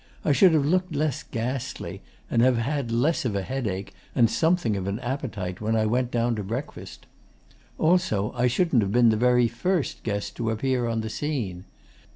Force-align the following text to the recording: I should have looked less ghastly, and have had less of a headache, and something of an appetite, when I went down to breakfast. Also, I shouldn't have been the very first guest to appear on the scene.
I 0.25 0.31
should 0.31 0.53
have 0.53 0.65
looked 0.65 0.95
less 0.95 1.21
ghastly, 1.21 2.01
and 2.27 2.41
have 2.41 2.57
had 2.57 2.91
less 2.91 3.23
of 3.23 3.35
a 3.35 3.43
headache, 3.43 3.93
and 4.15 4.31
something 4.31 4.75
of 4.75 4.87
an 4.87 4.97
appetite, 5.01 5.61
when 5.61 5.75
I 5.75 5.85
went 5.85 6.09
down 6.09 6.35
to 6.37 6.43
breakfast. 6.43 7.05
Also, 7.77 8.31
I 8.31 8.47
shouldn't 8.47 8.81
have 8.81 8.91
been 8.91 9.09
the 9.09 9.15
very 9.15 9.47
first 9.47 10.01
guest 10.01 10.35
to 10.37 10.49
appear 10.49 10.87
on 10.87 11.01
the 11.01 11.09
scene. 11.11 11.65